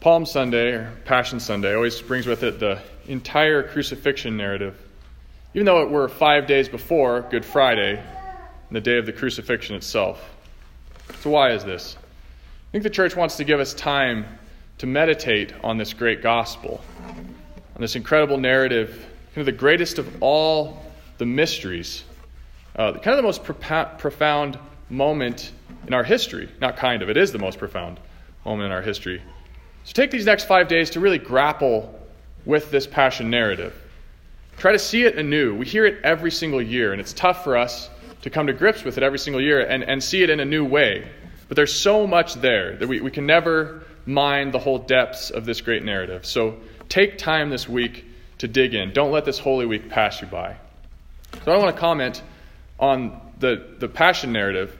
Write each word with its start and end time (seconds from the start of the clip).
Palm 0.00 0.24
Sunday, 0.24 0.70
or 0.72 0.90
Passion 1.04 1.40
Sunday, 1.40 1.74
always 1.74 2.00
brings 2.00 2.26
with 2.26 2.42
it 2.42 2.58
the 2.58 2.80
entire 3.06 3.62
crucifixion 3.62 4.34
narrative, 4.34 4.74
even 5.52 5.66
though 5.66 5.82
it 5.82 5.90
were 5.90 6.08
five 6.08 6.46
days 6.46 6.70
before 6.70 7.20
Good 7.30 7.44
Friday, 7.44 7.98
and 7.98 8.76
the 8.76 8.80
day 8.80 8.96
of 8.96 9.04
the 9.04 9.12
crucifixion 9.12 9.76
itself. 9.76 10.26
So, 11.20 11.28
why 11.28 11.50
is 11.50 11.64
this? 11.64 11.98
I 12.00 12.72
think 12.72 12.82
the 12.82 12.88
church 12.88 13.14
wants 13.14 13.36
to 13.36 13.44
give 13.44 13.60
us 13.60 13.74
time 13.74 14.24
to 14.78 14.86
meditate 14.86 15.52
on 15.62 15.76
this 15.76 15.92
great 15.92 16.22
gospel, 16.22 16.80
on 17.04 17.80
this 17.80 17.94
incredible 17.94 18.38
narrative, 18.38 19.06
kind 19.34 19.46
of 19.46 19.46
the 19.46 19.52
greatest 19.52 19.98
of 19.98 20.22
all 20.22 20.82
the 21.18 21.26
mysteries, 21.26 22.04
uh, 22.74 22.92
kind 22.92 23.08
of 23.08 23.16
the 23.18 23.22
most 23.22 23.44
profound 23.44 24.58
moment 24.88 25.52
in 25.86 25.92
our 25.92 26.04
history. 26.04 26.48
Not 26.58 26.78
kind 26.78 27.02
of, 27.02 27.10
it 27.10 27.18
is 27.18 27.32
the 27.32 27.38
most 27.38 27.58
profound 27.58 28.00
moment 28.46 28.64
in 28.64 28.72
our 28.72 28.80
history. 28.80 29.20
So 29.90 29.94
take 29.94 30.12
these 30.12 30.24
next 30.24 30.44
five 30.44 30.68
days 30.68 30.90
to 30.90 31.00
really 31.00 31.18
grapple 31.18 31.92
with 32.44 32.70
this 32.70 32.86
passion 32.86 33.28
narrative. 33.28 33.74
Try 34.56 34.70
to 34.70 34.78
see 34.78 35.02
it 35.02 35.18
anew. 35.18 35.56
We 35.56 35.66
hear 35.66 35.84
it 35.84 35.98
every 36.04 36.30
single 36.30 36.62
year, 36.62 36.92
and 36.92 37.00
it's 37.00 37.12
tough 37.12 37.42
for 37.42 37.56
us 37.56 37.90
to 38.22 38.30
come 38.30 38.46
to 38.46 38.52
grips 38.52 38.84
with 38.84 38.98
it 38.98 39.02
every 39.02 39.18
single 39.18 39.42
year 39.42 39.58
and, 39.58 39.82
and 39.82 40.00
see 40.00 40.22
it 40.22 40.30
in 40.30 40.38
a 40.38 40.44
new 40.44 40.64
way. 40.64 41.10
But 41.48 41.56
there's 41.56 41.74
so 41.74 42.06
much 42.06 42.34
there 42.34 42.76
that 42.76 42.86
we, 42.86 43.00
we 43.00 43.10
can 43.10 43.26
never 43.26 43.82
mine 44.06 44.52
the 44.52 44.60
whole 44.60 44.78
depths 44.78 45.30
of 45.30 45.44
this 45.44 45.60
great 45.60 45.82
narrative. 45.82 46.24
So 46.24 46.60
take 46.88 47.18
time 47.18 47.50
this 47.50 47.68
week 47.68 48.04
to 48.38 48.46
dig 48.46 48.74
in. 48.74 48.92
Don't 48.92 49.10
let 49.10 49.24
this 49.24 49.40
Holy 49.40 49.66
Week 49.66 49.88
pass 49.88 50.20
you 50.20 50.28
by. 50.28 50.54
So 51.44 51.50
I 51.50 51.58
want 51.58 51.74
to 51.74 51.80
comment 51.80 52.22
on 52.78 53.20
the, 53.40 53.74
the 53.80 53.88
passion 53.88 54.30
narrative. 54.30 54.78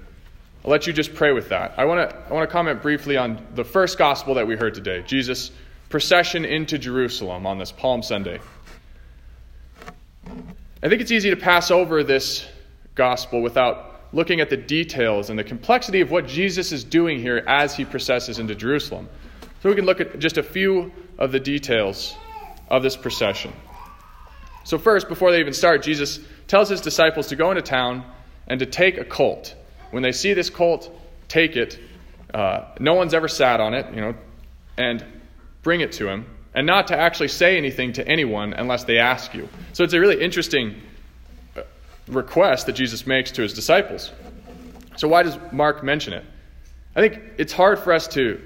I'll 0.65 0.71
let 0.71 0.87
you 0.87 0.93
just 0.93 1.15
pray 1.15 1.33
with 1.33 1.49
that. 1.49 1.75
I 1.79 1.87
want 1.87 2.11
to 2.11 2.17
I 2.17 2.33
want 2.33 2.49
to 2.49 2.53
comment 2.53 2.83
briefly 2.83 3.17
on 3.17 3.47
the 3.55 3.65
first 3.65 3.97
gospel 3.97 4.35
that 4.35 4.47
we 4.47 4.57
heard 4.57 4.75
today, 4.75 5.03
Jesus' 5.07 5.51
procession 5.89 6.45
into 6.45 6.79
Jerusalem 6.79 7.47
on 7.47 7.59
this 7.59 7.73
Palm 7.73 8.03
Sunday. 8.03 8.41
I 10.83 10.89
think 10.89 11.01
it's 11.01 11.11
easy 11.11 11.31
to 11.31 11.37
pass 11.37 11.71
over 11.71 12.05
this 12.05 12.47
gospel 12.95 13.43
without 13.43 13.91
looking 14.13 14.41
at 14.41 14.51
the 14.51 14.57
details 14.57 15.31
and 15.31 15.39
the 15.39 15.45
complexity 15.45 16.01
of 16.01 16.11
what 16.11 16.27
Jesus 16.27 16.73
is 16.73 16.85
doing 16.85 17.19
here 17.19 17.45
as 17.47 17.75
he 17.75 17.85
processes 17.85 18.39
into 18.39 18.55
Jerusalem. 18.55 19.09
So 19.63 19.69
we 19.69 19.77
can 19.77 19.85
look 19.85 20.01
at 20.01 20.19
just 20.19 20.39
a 20.39 20.43
few 20.43 20.93
of 21.19 21.33
the 21.33 21.41
details 21.41 22.17
of 22.69 22.83
this 22.83 22.97
procession. 22.97 23.53
So, 24.65 24.79
first, 24.79 25.09
before 25.09 25.33
they 25.33 25.41
even 25.41 25.53
start, 25.53 25.83
Jesus 25.83 26.21
tells 26.49 26.69
his 26.69 26.81
disciples 26.81 27.29
to 27.29 27.37
go 27.37 27.51
into 27.51 27.63
town 27.63 28.05
and 28.47 28.61
to 28.61 28.67
take 28.67 28.99
a 28.99 29.05
colt. 29.05 29.55
When 29.91 30.03
they 30.03 30.13
see 30.13 30.35
this 30.35 30.51
colt, 30.51 30.91
take 31.29 31.57
it. 31.57 31.79
Uh, 32.33 32.67
no 32.79 32.95
one's 32.95 33.15
ever 33.15 33.29
sat 33.29 33.61
on 33.61 33.75
it, 33.75 33.93
you 33.95 34.01
know, 34.01 34.15
and 34.77 35.05
bring 35.63 35.81
it 35.81 35.93
to 35.93 36.09
him, 36.09 36.27
and 36.55 36.67
not 36.67 36.89
to 36.89 36.99
actually 36.99 37.29
say 37.29 37.57
anything 37.57 37.95
to 37.95 38.07
anyone 38.07 38.55
unless 38.55 38.85
they 38.85 38.99
ask 38.99 39.35
you. 39.35 39.49
So, 39.73 39.85
it's 39.85 39.95
a 39.95 40.01
really 40.01 40.21
interesting 40.23 40.81
request 42.07 42.67
that 42.67 42.73
Jesus 42.73 43.07
makes 43.07 43.33
to 43.33 43.43
his 43.43 43.55
disciples. 43.55 44.13
So, 44.97 45.09
why 45.09 45.23
does 45.23 45.39
Mark 45.53 45.83
mention 45.83 46.13
it? 46.13 46.25
I 46.95 47.01
think 47.01 47.23
it's 47.39 47.53
hard 47.53 47.79
for 47.79 47.93
us 47.93 48.09
to 48.09 48.41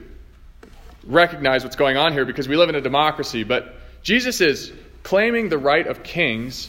recognize 1.07 1.65
what's 1.65 1.77
going 1.77 1.97
on 1.97 2.13
here 2.13 2.25
because 2.25 2.49
we 2.49 2.57
live 2.57 2.69
in 2.69 2.75
a 2.75 2.81
democracy, 2.81 3.43
but 3.43 3.75
Jesus 4.03 4.41
is 4.41 4.73
claiming 5.03 5.49
the 5.49 5.59
right 5.59 5.87
of 5.87 6.03
kings 6.03 6.69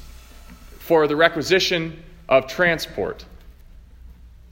for 0.79 1.07
the 1.07 1.15
requisition 1.15 2.01
of 2.27 2.47
transport. 2.47 3.25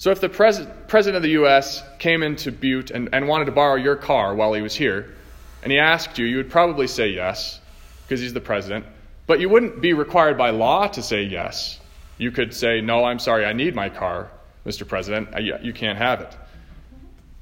So, 0.04 0.12
if 0.12 0.20
the 0.20 0.28
pres- 0.28 0.68
president 0.90 1.16
of 1.16 1.24
the 1.24 1.30
U.S. 1.30 1.82
came 1.98 2.24
into 2.24 2.52
Butte 2.52 2.92
and, 2.92 3.08
and 3.14 3.26
wanted 3.26 3.46
to 3.46 3.54
borrow 3.54 3.76
your 3.76 3.96
car 3.96 4.36
while 4.36 4.52
he 4.52 4.62
was 4.62 4.76
here, 4.76 5.14
and 5.62 5.72
he 5.72 5.80
asked 5.80 6.20
you, 6.20 6.26
you 6.26 6.36
would 6.36 6.50
probably 6.50 6.88
say 6.88 7.08
yes, 7.08 7.62
because 8.04 8.20
he's 8.20 8.34
the 8.34 8.42
president, 8.42 8.86
but 9.28 9.40
you 9.40 9.48
wouldn't 9.48 9.80
be 9.80 9.94
required 9.94 10.38
by 10.38 10.50
law 10.50 10.88
to 10.88 11.02
say 11.02 11.24
yes. 11.24 11.80
You 12.18 12.32
could 12.32 12.54
say, 12.54 12.82
No, 12.82 13.06
I'm 13.06 13.18
sorry, 13.18 13.46
I 13.46 13.54
need 13.54 13.76
my 13.76 13.88
car, 13.88 14.30
Mr. 14.66 14.86
President. 14.86 15.30
You 15.40 15.72
can't 15.72 15.98
have 15.98 16.20
it. 16.20 16.36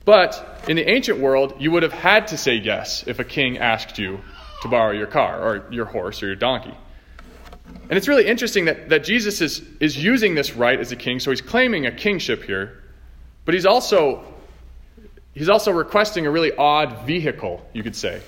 But 0.05 0.63
in 0.67 0.75
the 0.75 0.88
ancient 0.88 1.17
world, 1.17 1.55
you 1.57 1.72
would 1.72 1.81
have 1.81 1.93
had 1.93 2.28
to 2.28 2.38
say 2.38 2.53
yes 2.53 3.03
if 3.07 3.17
a 3.17 3.23
king 3.23 3.57
asked 3.57 3.97
you 3.97 4.19
to 4.61 4.67
borrow 4.67 4.91
your 4.91 5.07
car 5.07 5.41
or 5.41 5.66
your 5.72 5.85
horse 5.85 6.22
or 6.22 6.28
your 6.28 6.35
donkey. 6.35 6.78
And 7.91 7.97
it's 7.97 8.07
really 8.07 8.25
interesting 8.25 8.65
that, 8.65 8.89
that 8.89 9.03
Jesus 9.03 9.41
is, 9.41 9.61
is 9.79 10.01
using 10.01 10.35
this 10.35 10.55
right 10.55 10.79
as 10.79 10.91
a 10.91 10.95
king, 10.95 11.19
so 11.19 11.29
he's 11.29 11.41
claiming 11.41 11.85
a 11.85 11.91
kingship 11.91 12.43
here, 12.43 12.81
but 13.43 13.53
he's 13.53 13.65
also, 13.65 14.23
he's 15.33 15.49
also 15.49 15.71
requesting 15.71 16.25
a 16.25 16.31
really 16.31 16.55
odd 16.55 17.05
vehicle, 17.05 17.65
you 17.73 17.83
could 17.83 17.95
say. 17.95 18.21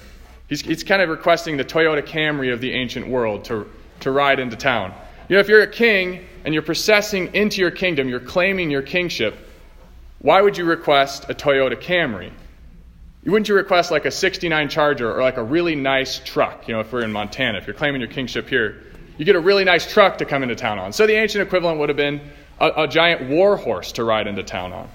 He's, 0.49 0.61
he's 0.61 0.83
kind 0.83 1.01
of 1.01 1.09
requesting 1.09 1.57
the 1.57 1.63
Toyota 1.63 2.01
Camry 2.01 2.51
of 2.51 2.61
the 2.61 2.73
ancient 2.73 3.07
world 3.07 3.45
to, 3.45 3.69
to 4.01 4.11
ride 4.11 4.39
into 4.39 4.57
town. 4.57 4.93
You 5.29 5.37
know, 5.37 5.39
if 5.39 5.47
you're 5.47 5.61
a 5.61 5.67
king 5.67 6.25
and 6.43 6.53
you're 6.53 6.63
processing 6.63 7.33
into 7.33 7.61
your 7.61 7.71
kingdom, 7.71 8.09
you're 8.09 8.19
claiming 8.19 8.69
your 8.69 8.81
kingship, 8.81 9.37
why 10.19 10.41
would 10.41 10.57
you 10.57 10.65
request 10.65 11.29
a 11.29 11.33
Toyota 11.33 11.81
Camry? 11.81 12.31
Wouldn't 13.25 13.47
you 13.47 13.55
request 13.55 13.91
like 13.91 14.03
a 14.03 14.11
69 14.11 14.67
Charger 14.67 15.13
or 15.13 15.21
like 15.21 15.37
a 15.37 15.43
really 15.43 15.75
nice 15.75 16.19
truck? 16.19 16.67
You 16.67 16.73
know, 16.73 16.81
if 16.81 16.91
we're 16.91 17.03
in 17.03 17.13
Montana, 17.13 17.57
if 17.57 17.67
you're 17.67 17.73
claiming 17.73 18.01
your 18.01 18.09
kingship 18.09 18.49
here, 18.49 18.83
you 19.17 19.25
get 19.25 19.35
a 19.35 19.39
really 19.39 19.63
nice 19.63 19.91
truck 19.91 20.17
to 20.19 20.25
come 20.25 20.43
into 20.43 20.55
town 20.55 20.79
on. 20.79 20.93
So 20.93 21.07
the 21.07 21.13
ancient 21.13 21.45
equivalent 21.45 21.79
would 21.79 21.89
have 21.89 21.97
been 21.97 22.21
a, 22.59 22.83
a 22.83 22.87
giant 22.87 23.29
war 23.29 23.57
horse 23.57 23.91
to 23.93 24.03
ride 24.03 24.27
into 24.27 24.43
town 24.43 24.73
on, 24.73 24.89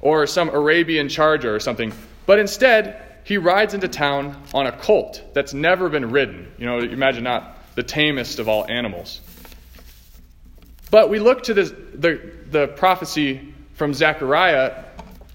or 0.00 0.26
some 0.26 0.48
Arabian 0.48 1.08
Charger 1.08 1.54
or 1.54 1.60
something. 1.60 1.92
But 2.26 2.38
instead, 2.38 3.02
he 3.24 3.38
rides 3.38 3.74
into 3.74 3.88
town 3.88 4.42
on 4.54 4.66
a 4.66 4.72
colt 4.72 5.22
that's 5.34 5.52
never 5.52 5.88
been 5.88 6.10
ridden. 6.10 6.52
You 6.58 6.66
know, 6.66 6.78
imagine 6.78 7.24
not 7.24 7.56
the 7.74 7.82
tamest 7.82 8.38
of 8.38 8.48
all 8.48 8.66
animals. 8.68 9.20
But 10.90 11.08
we 11.08 11.20
look 11.20 11.44
to 11.44 11.54
the, 11.54 11.64
the, 11.94 12.32
the 12.50 12.68
prophecy 12.68 13.54
from 13.74 13.94
Zechariah, 13.94 14.84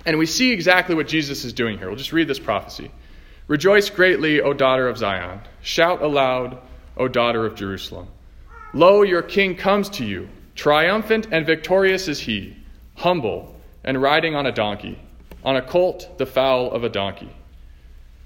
and 0.06 0.18
we 0.18 0.26
see 0.26 0.52
exactly 0.52 0.96
what 0.96 1.08
Jesus 1.08 1.46
is 1.46 1.53
doing 1.53 1.78
here. 1.78 1.88
We'll 1.88 1.97
just 1.97 2.12
read 2.12 2.28
this 2.28 2.40
prophecy. 2.40 2.92
Rejoice 3.47 3.90
greatly, 3.90 4.42
O 4.42 4.53
daughter 4.53 4.88
of 4.88 4.97
Zion. 4.97 5.40
Shout 5.62 6.02
aloud, 6.02 6.59
O 6.97 7.07
daughter 7.07 7.45
of 7.45 7.56
Jerusalem. 7.56 8.07
Lo, 8.73 9.03
your 9.03 9.22
king 9.22 9.56
comes 9.56 9.89
to 9.89 10.06
you. 10.06 10.28
Triumphant 10.56 11.28
and 11.31 11.45
victorious 11.45 12.07
is 12.07 12.19
he, 12.19 12.56
humble 12.95 13.56
and 13.83 14.01
riding 14.01 14.35
on 14.35 14.45
a 14.45 14.51
donkey, 14.51 15.00
on 15.44 15.55
a 15.55 15.61
colt, 15.61 16.17
the 16.17 16.25
foal 16.25 16.72
of 16.72 16.84
a 16.84 16.89
donkey. 16.89 17.29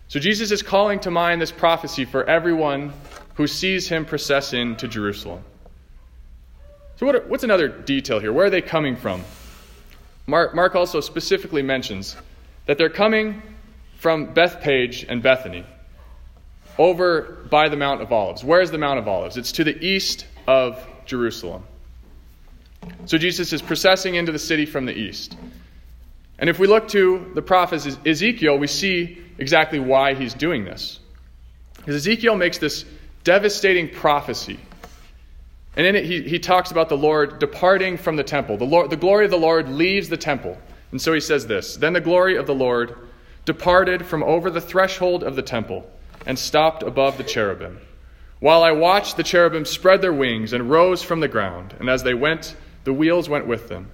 So 0.08 0.20
Jesus 0.20 0.52
is 0.52 0.62
calling 0.62 1.00
to 1.02 1.12
mind 1.12 1.42
this 1.42 1.52
prophecy 1.52 2.06
for 2.06 2.24
everyone 2.24 2.94
who 3.36 3.48
sees 3.48 3.88
him 3.88 4.06
process 4.06 4.54
into 4.54 4.88
Jerusalem. 4.88 5.44
So, 6.98 7.06
what 7.06 7.28
what's 7.30 7.44
another 7.44 7.68
detail 7.68 8.20
here? 8.20 8.34
Where 8.34 8.48
are 8.48 8.50
they 8.50 8.62
coming 8.62 8.96
from? 8.96 9.24
Mark, 10.28 10.54
Mark 10.54 10.76
also 10.76 11.00
specifically 11.00 11.62
mentions 11.62 12.16
that 12.66 12.78
they're 12.78 12.90
coming 12.90 13.42
from 13.98 14.34
Bethphage 14.34 15.06
and 15.08 15.24
Bethany 15.24 15.66
over 16.80 17.38
by 17.52 17.70
the 17.70 17.78
Mount 17.78 18.02
of 18.02 18.12
Olives. 18.12 18.44
Where 18.44 18.62
is 18.62 18.72
the 18.72 18.80
Mount 18.80 18.98
of 18.98 19.08
Olives? 19.08 19.38
It's 19.38 19.52
to 19.54 19.64
the 19.64 19.78
east 19.86 20.26
of 20.48 20.84
Jerusalem. 21.06 21.64
So 23.06 23.20
Jesus 23.20 23.54
is 23.54 23.62
processing 23.62 24.16
into 24.16 24.32
the 24.32 24.40
city 24.40 24.66
from 24.66 24.86
the 24.86 24.98
east. 24.98 25.38
And 26.40 26.50
if 26.50 26.58
we 26.58 26.66
look 26.66 26.88
to 26.90 27.32
the 27.36 27.42
prophet 27.44 27.86
Ezekiel, 28.08 28.58
we 28.58 28.66
see 28.66 29.22
exactly 29.38 29.80
why 29.80 30.16
he's 30.16 30.34
doing 30.34 30.66
this. 30.66 31.00
Because 31.76 31.96
Ezekiel 31.96 32.36
makes 32.36 32.58
this 32.58 32.86
devastating 33.24 33.90
prophecy 33.90 34.60
and 35.80 35.88
in 35.88 35.96
it, 35.96 36.06
he, 36.06 36.24
he 36.24 36.40
talks 36.40 36.72
about 36.72 36.90
the 36.90 36.98
Lord 36.98 37.40
departing 37.40 37.96
from 37.96 38.18
the 38.18 38.24
temple. 38.24 38.58
The, 38.58 38.66
Lord, 38.66 38.90
the 38.90 38.98
glory 38.98 39.24
of 39.24 39.32
the 39.32 39.38
Lord 39.38 39.70
leaves 39.70 40.10
the 40.10 40.18
temple. 40.18 40.58
And 40.92 41.02
so 41.02 41.14
he 41.14 41.22
says 41.22 41.48
this 41.48 41.78
Then 41.78 41.94
the 41.94 42.02
glory 42.02 42.36
of 42.36 42.48
the 42.48 42.54
Lord 42.54 42.98
departed 43.46 44.06
from 44.06 44.22
over 44.24 44.50
the 44.50 44.60
threshold 44.60 45.24
of 45.24 45.38
the 45.38 45.42
temple 45.42 45.90
and 46.26 46.38
stopped 46.38 46.84
above 46.84 47.18
the 47.18 47.24
cherubim. 47.24 47.80
While 48.40 48.64
I 48.64 48.72
watched, 48.72 49.18
the 49.18 49.24
cherubim 49.24 49.66
spread 49.66 50.02
their 50.02 50.14
wings 50.14 50.54
and 50.54 50.70
rose 50.70 51.04
from 51.04 51.20
the 51.20 51.28
ground, 51.28 51.76
and 51.80 51.90
as 51.90 52.04
they 52.04 52.14
went, 52.14 52.56
the 52.84 52.94
wheels 52.94 53.28
went 53.28 53.48
with 53.48 53.68
them. 53.68 53.92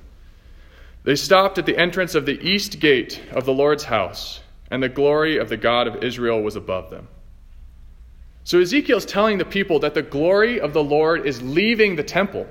They 1.04 1.16
stopped 1.16 1.58
at 1.58 1.66
the 1.66 1.78
entrance 1.78 2.16
of 2.16 2.26
the 2.26 2.40
east 2.42 2.80
gate 2.80 3.22
of 3.32 3.46
the 3.46 3.54
Lord's 3.54 3.84
house, 3.84 4.42
and 4.70 4.82
the 4.82 4.90
glory 4.90 5.38
of 5.38 5.50
the 5.50 5.58
God 5.58 5.88
of 5.88 6.04
Israel 6.04 6.42
was 6.42 6.56
above 6.56 6.90
them. 6.90 7.08
So 8.44 8.60
Ezekiel's 8.60 9.06
telling 9.06 9.40
the 9.40 9.46
people 9.46 9.80
that 9.80 9.96
the 9.96 10.04
glory 10.04 10.60
of 10.60 10.74
the 10.74 10.84
Lord 10.84 11.26
is 11.26 11.42
leaving 11.42 11.96
the 11.96 12.04
temple. 12.04 12.48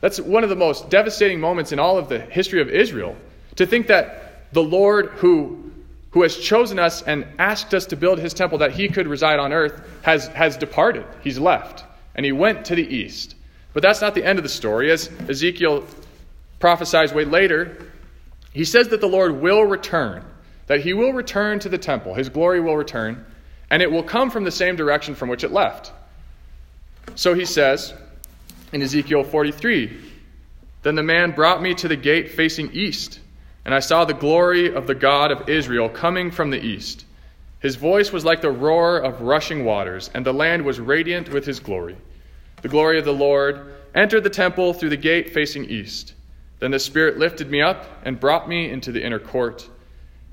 That's 0.00 0.20
one 0.20 0.44
of 0.44 0.50
the 0.50 0.56
most 0.56 0.88
devastating 0.88 1.40
moments 1.40 1.72
in 1.72 1.78
all 1.80 1.98
of 1.98 2.08
the 2.08 2.20
history 2.20 2.60
of 2.60 2.68
Israel. 2.68 3.16
To 3.56 3.66
think 3.66 3.88
that 3.88 4.52
the 4.52 4.62
Lord 4.62 5.06
who, 5.16 5.69
who 6.10 6.22
has 6.22 6.36
chosen 6.36 6.78
us 6.78 7.02
and 7.02 7.26
asked 7.38 7.72
us 7.72 7.86
to 7.86 7.96
build 7.96 8.18
his 8.18 8.34
temple 8.34 8.58
that 8.58 8.72
he 8.72 8.88
could 8.88 9.06
reside 9.06 9.38
on 9.38 9.52
earth 9.52 9.82
has, 10.02 10.26
has 10.28 10.56
departed. 10.56 11.06
He's 11.22 11.38
left. 11.38 11.84
And 12.14 12.26
he 12.26 12.32
went 12.32 12.64
to 12.66 12.74
the 12.74 12.86
east. 12.86 13.36
But 13.72 13.82
that's 13.82 14.00
not 14.00 14.14
the 14.14 14.24
end 14.24 14.38
of 14.38 14.42
the 14.42 14.48
story. 14.48 14.90
As 14.90 15.08
Ezekiel 15.28 15.84
prophesies 16.58 17.12
way 17.12 17.24
later, 17.24 17.86
he 18.52 18.64
says 18.64 18.88
that 18.88 19.00
the 19.00 19.06
Lord 19.06 19.40
will 19.40 19.62
return 19.62 20.24
that 20.70 20.82
he 20.82 20.94
will 20.94 21.12
return 21.12 21.58
to 21.58 21.68
the 21.68 21.78
temple. 21.78 22.14
His 22.14 22.28
glory 22.28 22.60
will 22.60 22.76
return, 22.76 23.26
and 23.70 23.82
it 23.82 23.90
will 23.90 24.04
come 24.04 24.30
from 24.30 24.44
the 24.44 24.52
same 24.52 24.76
direction 24.76 25.16
from 25.16 25.28
which 25.28 25.42
it 25.42 25.50
left. 25.50 25.90
So 27.16 27.34
he 27.34 27.44
says 27.44 27.92
in 28.72 28.80
Ezekiel 28.80 29.24
43 29.24 30.00
Then 30.84 30.94
the 30.94 31.02
man 31.02 31.32
brought 31.32 31.60
me 31.60 31.74
to 31.74 31.88
the 31.88 31.96
gate 31.96 32.30
facing 32.30 32.70
east, 32.70 33.18
and 33.64 33.74
I 33.74 33.80
saw 33.80 34.04
the 34.04 34.14
glory 34.14 34.74
of 34.74 34.86
the 34.86 34.94
God 34.94 35.30
of 35.30 35.48
Israel 35.48 35.88
coming 35.88 36.30
from 36.30 36.50
the 36.50 36.60
east. 36.60 37.04
His 37.60 37.76
voice 37.76 38.10
was 38.10 38.24
like 38.24 38.40
the 38.40 38.50
roar 38.50 38.98
of 38.98 39.20
rushing 39.20 39.64
waters, 39.64 40.10
and 40.14 40.24
the 40.24 40.32
land 40.32 40.64
was 40.64 40.80
radiant 40.80 41.28
with 41.28 41.44
his 41.44 41.60
glory. 41.60 41.96
The 42.62 42.68
glory 42.68 42.98
of 42.98 43.04
the 43.04 43.12
Lord 43.12 43.74
entered 43.94 44.24
the 44.24 44.30
temple 44.30 44.72
through 44.72 44.90
the 44.90 44.96
gate 44.96 45.34
facing 45.34 45.66
east. 45.66 46.14
Then 46.58 46.70
the 46.70 46.78
Spirit 46.78 47.18
lifted 47.18 47.50
me 47.50 47.60
up 47.60 47.86
and 48.04 48.20
brought 48.20 48.48
me 48.48 48.70
into 48.70 48.92
the 48.92 49.04
inner 49.04 49.18
court, 49.18 49.68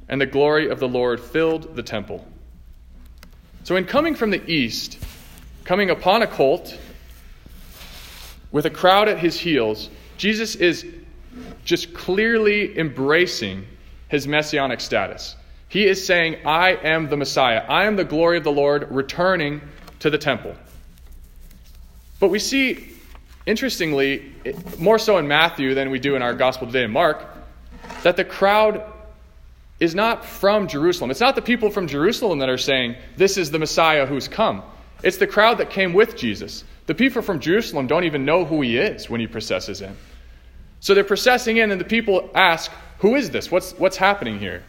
and 0.07 0.21
the 0.21 0.25
glory 0.25 0.69
of 0.69 0.79
the 0.79 0.87
Lord 0.87 1.19
filled 1.19 1.75
the 1.75 1.83
temple. 1.83 2.25
So, 3.63 3.75
in 3.75 3.85
coming 3.85 4.15
from 4.15 4.31
the 4.31 4.45
east, 4.49 4.97
coming 5.65 5.89
upon 5.89 6.21
a 6.21 6.27
colt 6.27 6.77
with 8.51 8.65
a 8.65 8.69
crowd 8.69 9.09
at 9.09 9.19
his 9.19 9.37
heels, 9.37 9.89
Jesus 10.17 10.55
is 10.55 10.85
just 11.67 11.93
clearly 11.93 12.79
embracing 12.79 13.67
his 14.07 14.25
messianic 14.25 14.79
status. 14.79 15.35
He 15.67 15.85
is 15.85 16.03
saying, 16.03 16.37
I 16.45 16.71
am 16.71 17.09
the 17.09 17.17
Messiah. 17.17 17.63
I 17.67 17.85
am 17.85 17.97
the 17.97 18.05
glory 18.05 18.37
of 18.37 18.45
the 18.45 18.53
Lord 18.53 18.89
returning 18.89 19.61
to 19.99 20.09
the 20.09 20.17
temple. 20.17 20.55
But 22.21 22.29
we 22.29 22.39
see, 22.39 22.93
interestingly, 23.45 24.33
more 24.79 24.97
so 24.97 25.17
in 25.17 25.27
Matthew 25.27 25.73
than 25.73 25.91
we 25.91 25.99
do 25.99 26.15
in 26.15 26.21
our 26.21 26.33
gospel 26.33 26.67
today 26.67 26.85
in 26.85 26.91
Mark, 26.91 27.21
that 28.03 28.15
the 28.15 28.23
crowd 28.23 28.81
is 29.81 29.93
not 29.93 30.23
from 30.23 30.69
Jerusalem. 30.69 31.11
It's 31.11 31.19
not 31.19 31.35
the 31.35 31.41
people 31.41 31.69
from 31.69 31.87
Jerusalem 31.87 32.39
that 32.39 32.49
are 32.49 32.57
saying, 32.57 32.95
This 33.17 33.37
is 33.37 33.51
the 33.51 33.59
Messiah 33.59 34.05
who's 34.05 34.29
come. 34.29 34.63
It's 35.03 35.17
the 35.17 35.27
crowd 35.27 35.57
that 35.57 35.69
came 35.69 35.93
with 35.93 36.15
Jesus. 36.15 36.63
The 36.85 36.95
people 36.95 37.21
from 37.21 37.41
Jerusalem 37.41 37.87
don't 37.87 38.05
even 38.05 38.23
know 38.23 38.45
who 38.45 38.61
he 38.61 38.77
is 38.77 39.09
when 39.09 39.19
he 39.19 39.27
processes 39.27 39.81
in. 39.81 39.95
So 40.79 40.93
they're 40.93 41.03
processing 41.03 41.57
in, 41.57 41.71
and 41.71 41.81
the 41.81 41.85
people 41.85 42.29
ask, 42.35 42.71
Who 42.99 43.15
is 43.15 43.29
this? 43.29 43.51
What's, 43.51 43.73
what's 43.73 43.97
happening 43.97 44.39
here? 44.39 44.63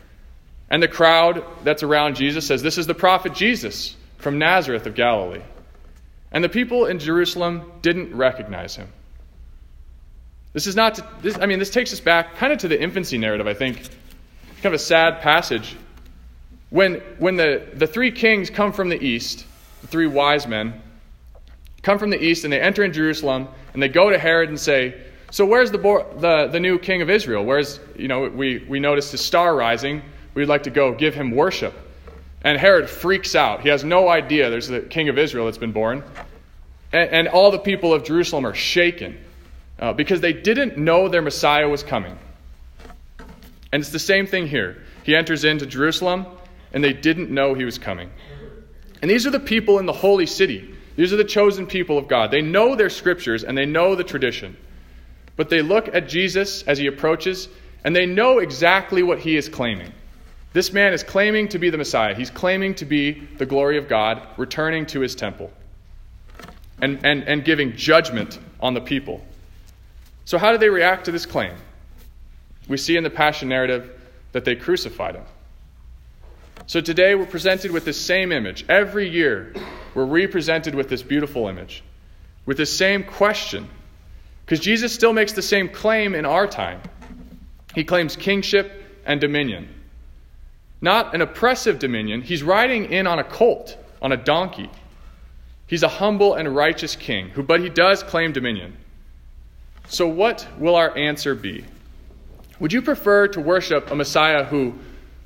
And 0.70 0.82
the 0.82 0.88
crowd 0.88 1.44
that's 1.64 1.82
around 1.82 2.16
Jesus 2.16 2.46
says, 2.46 2.62
This 2.62 2.78
is 2.78 2.86
the 2.86 2.94
prophet 2.94 3.34
Jesus 3.34 3.96
from 4.18 4.38
Nazareth 4.38 4.86
of 4.86 4.94
Galilee. 4.94 5.42
And 6.30 6.44
the 6.44 6.48
people 6.48 6.86
in 6.86 6.98
Jerusalem 6.98 7.72
didn't 7.80 8.14
recognize 8.14 8.76
him. 8.76 8.88
This 10.52 10.66
is 10.66 10.76
not, 10.76 10.96
to, 10.96 11.06
this, 11.22 11.38
I 11.38 11.46
mean, 11.46 11.58
this 11.58 11.70
takes 11.70 11.92
us 11.92 12.00
back 12.00 12.36
kind 12.36 12.52
of 12.52 12.58
to 12.60 12.68
the 12.68 12.80
infancy 12.80 13.18
narrative, 13.18 13.46
I 13.46 13.54
think. 13.54 13.76
Kind 13.76 14.66
of 14.66 14.72
a 14.74 14.78
sad 14.78 15.20
passage. 15.20 15.76
When, 16.70 16.94
when 17.18 17.36
the, 17.36 17.66
the 17.74 17.86
three 17.86 18.10
kings 18.10 18.50
come 18.50 18.72
from 18.72 18.88
the 18.88 19.02
east, 19.02 19.46
the 19.80 19.86
three 19.86 20.06
wise 20.06 20.46
men, 20.46 20.82
come 21.82 21.98
from 21.98 22.10
the 22.10 22.22
east 22.22 22.44
and 22.44 22.52
they 22.52 22.60
enter 22.60 22.82
in 22.82 22.92
Jerusalem 22.92 23.48
and 23.72 23.82
they 23.82 23.88
go 23.88 24.10
to 24.10 24.18
Herod 24.18 24.48
and 24.48 24.58
say, 24.58 25.00
So 25.30 25.44
where's 25.44 25.70
the, 25.70 25.78
the, 25.78 26.48
the 26.50 26.60
new 26.60 26.78
king 26.78 27.02
of 27.02 27.10
Israel? 27.10 27.44
Where's, 27.44 27.80
you 27.96 28.08
know, 28.08 28.28
we, 28.28 28.64
we 28.68 28.80
noticed 28.80 29.12
his 29.12 29.20
star 29.20 29.54
rising 29.54 30.02
We'd 30.38 30.46
like 30.46 30.62
to 30.62 30.70
go 30.70 30.94
give 30.94 31.16
him 31.16 31.32
worship. 31.32 31.74
And 32.42 32.56
Herod 32.56 32.88
freaks 32.88 33.34
out. 33.34 33.62
He 33.62 33.70
has 33.70 33.82
no 33.82 34.08
idea 34.08 34.50
there's 34.50 34.68
the 34.68 34.82
king 34.82 35.08
of 35.08 35.18
Israel 35.18 35.46
that's 35.46 35.58
been 35.58 35.72
born. 35.72 36.04
And, 36.92 37.10
and 37.10 37.28
all 37.28 37.50
the 37.50 37.58
people 37.58 37.92
of 37.92 38.04
Jerusalem 38.04 38.46
are 38.46 38.54
shaken 38.54 39.18
uh, 39.80 39.94
because 39.94 40.20
they 40.20 40.32
didn't 40.32 40.78
know 40.78 41.08
their 41.08 41.22
Messiah 41.22 41.68
was 41.68 41.82
coming. 41.82 42.16
And 43.72 43.80
it's 43.80 43.90
the 43.90 43.98
same 43.98 44.28
thing 44.28 44.46
here. 44.46 44.80
He 45.02 45.16
enters 45.16 45.42
into 45.42 45.66
Jerusalem, 45.66 46.26
and 46.72 46.84
they 46.84 46.92
didn't 46.92 47.30
know 47.30 47.54
he 47.54 47.64
was 47.64 47.78
coming. 47.78 48.08
And 49.02 49.10
these 49.10 49.26
are 49.26 49.30
the 49.30 49.40
people 49.40 49.80
in 49.80 49.86
the 49.86 49.92
holy 49.92 50.26
city. 50.26 50.72
These 50.94 51.12
are 51.12 51.16
the 51.16 51.24
chosen 51.24 51.66
people 51.66 51.98
of 51.98 52.06
God. 52.06 52.30
They 52.30 52.42
know 52.42 52.76
their 52.76 52.90
scriptures 52.90 53.42
and 53.42 53.58
they 53.58 53.66
know 53.66 53.96
the 53.96 54.04
tradition. 54.04 54.56
But 55.38 55.50
they 55.50 55.62
look 55.62 55.94
at 55.94 56.08
Jesus 56.08 56.64
as 56.64 56.78
he 56.78 56.88
approaches, 56.88 57.48
and 57.84 57.94
they 57.94 58.06
know 58.06 58.40
exactly 58.40 59.04
what 59.04 59.20
he 59.20 59.36
is 59.36 59.48
claiming. 59.48 59.92
This 60.52 60.72
man 60.72 60.92
is 60.92 61.04
claiming 61.04 61.50
to 61.50 61.60
be 61.60 61.70
the 61.70 61.78
Messiah. 61.78 62.16
He's 62.16 62.28
claiming 62.28 62.74
to 62.74 62.84
be 62.84 63.12
the 63.12 63.46
glory 63.46 63.78
of 63.78 63.86
God, 63.86 64.20
returning 64.36 64.86
to 64.86 65.00
his 65.00 65.14
temple 65.14 65.52
and, 66.82 67.06
and, 67.06 67.22
and 67.22 67.44
giving 67.44 67.76
judgment 67.76 68.36
on 68.58 68.74
the 68.74 68.80
people. 68.80 69.24
So, 70.24 70.38
how 70.38 70.50
do 70.50 70.58
they 70.58 70.70
react 70.70 71.04
to 71.04 71.12
this 71.12 71.24
claim? 71.24 71.54
We 72.66 72.76
see 72.76 72.96
in 72.96 73.04
the 73.04 73.10
Passion 73.10 73.48
narrative 73.48 73.92
that 74.32 74.44
they 74.44 74.56
crucified 74.56 75.14
him. 75.14 75.24
So, 76.66 76.80
today 76.80 77.14
we're 77.14 77.26
presented 77.26 77.70
with 77.70 77.84
this 77.84 78.00
same 78.00 78.32
image. 78.32 78.64
Every 78.68 79.08
year, 79.08 79.54
we're 79.94 80.04
represented 80.04 80.74
with 80.74 80.88
this 80.88 81.04
beautiful 81.04 81.46
image, 81.46 81.84
with 82.44 82.56
this 82.56 82.76
same 82.76 83.04
question. 83.04 83.68
Because 84.48 84.60
Jesus 84.60 84.94
still 84.94 85.12
makes 85.12 85.32
the 85.32 85.42
same 85.42 85.68
claim 85.68 86.14
in 86.14 86.24
our 86.24 86.46
time. 86.46 86.80
He 87.74 87.84
claims 87.84 88.16
kingship 88.16 88.72
and 89.04 89.20
dominion 89.20 89.68
not 90.80 91.14
an 91.14 91.20
oppressive 91.20 91.78
dominion. 91.78 92.22
He's 92.22 92.42
riding 92.42 92.86
in 92.86 93.06
on 93.06 93.18
a 93.18 93.24
colt, 93.24 93.76
on 94.00 94.12
a 94.12 94.16
donkey. 94.16 94.70
He's 95.66 95.82
a 95.82 95.88
humble 95.88 96.34
and 96.34 96.54
righteous 96.54 96.96
king, 96.96 97.30
who, 97.30 97.42
but 97.42 97.60
he 97.60 97.68
does 97.68 98.02
claim 98.02 98.32
dominion. 98.32 98.76
So, 99.88 100.06
what 100.06 100.46
will 100.58 100.76
our 100.76 100.96
answer 100.96 101.34
be? 101.34 101.64
Would 102.60 102.72
you 102.72 102.82
prefer 102.82 103.28
to 103.28 103.40
worship 103.40 103.90
a 103.90 103.94
Messiah 103.94 104.44
who 104.44 104.74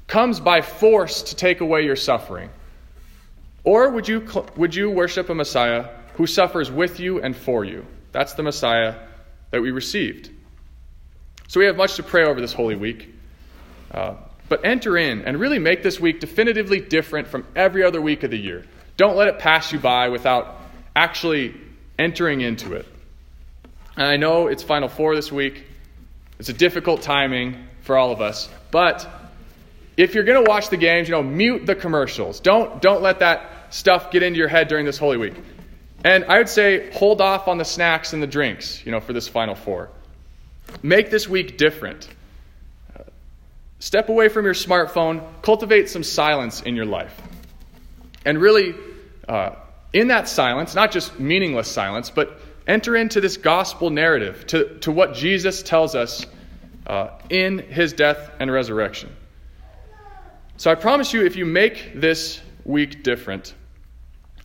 comes 0.06 0.40
by 0.40 0.60
force 0.62 1.22
to 1.22 1.36
take 1.36 1.60
away 1.60 1.84
your 1.84 1.96
suffering? 1.96 2.50
Or 3.64 3.90
would 3.90 4.08
you, 4.08 4.26
would 4.56 4.75
you 4.75 4.90
worship 4.90 5.28
a 5.30 5.34
Messiah 5.34 5.88
who 6.14 6.26
suffers 6.26 6.70
with 6.70 7.00
you 7.00 7.22
and 7.22 7.36
for 7.36 7.64
you? 7.64 7.86
That's 8.10 8.34
the 8.34 8.42
Messiah 8.42 8.96
that 9.52 9.62
we 9.62 9.70
received. 9.70 10.31
So, 11.46 11.60
we 11.60 11.66
have 11.66 11.76
much 11.76 11.94
to 11.96 12.02
pray 12.02 12.25
over 12.25 12.40
this 12.40 12.52
Holy 12.52 12.76
Week. 12.76 13.14
Uh, 13.90 14.14
but 14.49 14.66
enter 14.66 14.99
in 14.99 15.22
and 15.22 15.40
really 15.40 15.58
make 15.58 15.82
this 15.82 15.99
week 15.99 16.20
definitively 16.20 16.78
different 16.78 17.28
from 17.28 17.46
every 17.56 17.84
other 17.84 18.02
week 18.02 18.22
of 18.22 18.31
the 18.31 18.37
year. 18.37 18.66
Don't 18.99 19.16
let 19.16 19.28
it 19.28 19.38
pass 19.38 19.72
you 19.72 19.78
by 19.78 20.10
without 20.10 20.60
actually 20.94 21.54
entering 21.99 22.43
into 22.43 22.75
it. 22.75 22.87
And 23.96 24.06
I 24.06 24.16
know 24.16 24.49
it's 24.49 24.62
Final 24.62 24.88
Four 24.88 25.16
this 25.16 25.32
week. 25.32 25.64
It's 26.38 26.50
a 26.50 26.52
difficult 26.52 27.00
timing 27.00 27.66
for 27.81 27.96
all 27.96 28.12
of 28.12 28.20
us. 28.20 28.50
But 28.70 29.08
if 29.96 30.14
you're 30.14 30.25
going 30.25 30.44
to 30.44 30.50
watch 30.50 30.69
the 30.69 30.76
games, 30.76 31.08
you 31.08 31.12
know, 31.12 31.22
mute 31.22 31.64
the 31.64 31.75
commercials. 31.75 32.40
Don't, 32.40 32.82
don't 32.82 33.00
let 33.00 33.21
that 33.21 33.73
stuff 33.75 34.11
get 34.11 34.23
into 34.23 34.38
your 34.38 34.49
head 34.49 34.68
during 34.68 34.85
this 34.85 34.99
Holy 34.99 35.16
Week. 35.16 35.35
And 36.04 36.25
I 36.25 36.38
would 36.38 36.49
say 36.49 36.90
hold 36.92 37.21
off 37.21 37.49
on 37.49 37.59
the 37.59 37.64
snacks 37.64 38.12
and 38.12 38.23
the 38.23 38.26
drinks, 38.26 38.85
you 38.85 38.92
know, 38.92 39.00
for 39.00 39.12
this 39.12 39.28
Final 39.28 39.54
Four. 39.54 39.90
Make 40.82 41.11
this 41.11 41.28
week 41.28 41.59
different. 41.59 42.09
Step 43.78 44.09
away 44.09 44.28
from 44.28 44.44
your 44.44 44.54
smartphone, 44.54 45.25
cultivate 45.42 45.88
some 45.88 46.04
silence 46.04 46.62
in 46.62 46.76
your 46.76 46.87
life. 46.87 47.21
And 48.25 48.38
really, 48.38 48.75
uh, 49.28 49.56
in 49.92 50.09
that 50.09 50.28
silence, 50.28 50.75
not 50.76 50.92
just 50.92 51.18
meaningless 51.18 51.68
silence, 51.68 52.09
but 52.09 52.40
enter 52.66 52.94
into 52.94 53.21
this 53.21 53.37
gospel 53.37 53.90
narrative, 53.90 54.47
to, 54.47 54.78
to 54.78 54.92
what 54.92 55.14
Jesus 55.14 55.64
tells 55.64 55.97
us 55.97 56.25
uh, 56.87 57.09
in 57.28 57.59
his 57.59 57.92
death 57.92 58.30
and 58.38 58.52
resurrection. 58.52 59.14
So 60.59 60.71
I 60.71 60.76
promise 60.76 61.12
you, 61.12 61.26
if 61.26 61.35
you 61.35 61.44
make 61.44 61.92
this 62.00 62.40
week 62.64 63.02
different, 63.02 63.52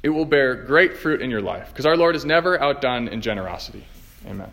it 0.03 0.09
will 0.09 0.25
bear 0.25 0.55
great 0.55 0.97
fruit 0.97 1.21
in 1.21 1.29
your 1.29 1.41
life, 1.41 1.69
because 1.69 1.85
our 1.85 1.97
Lord 1.97 2.15
is 2.15 2.25
never 2.25 2.59
outdone 2.61 3.07
in 3.07 3.21
generosity. 3.21 3.85
Amen. 4.27 4.51